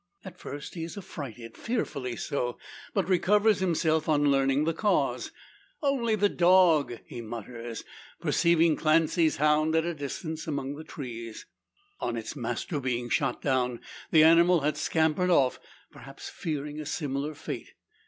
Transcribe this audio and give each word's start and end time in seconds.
At 0.25 0.39
first 0.39 0.73
he 0.73 0.83
is 0.83 0.97
affrighted, 0.97 1.55
fearfully 1.55 2.15
so; 2.15 2.57
but 2.91 3.07
recovers 3.07 3.59
himself 3.59 4.09
on 4.09 4.31
learning 4.31 4.63
the 4.63 4.73
cause. 4.73 5.31
"Only 5.83 6.15
the 6.15 6.27
dog!" 6.27 6.95
he 7.05 7.21
mutters, 7.21 7.83
perceiving 8.19 8.75
Clancy's 8.75 9.35
hound 9.37 9.75
at 9.75 9.85
a 9.85 9.93
distance, 9.93 10.47
among 10.47 10.73
the 10.73 10.83
trees. 10.83 11.45
On 11.99 12.17
its 12.17 12.35
master 12.35 12.79
being 12.79 13.09
shot 13.09 13.43
down, 13.43 13.79
the 14.09 14.23
animal 14.23 14.61
had 14.61 14.75
scampered 14.75 15.29
off 15.29 15.59
perhaps 15.91 16.29
fearing 16.29 16.79
a 16.79 16.85
similar 16.87 17.35
fate. 17.35 17.73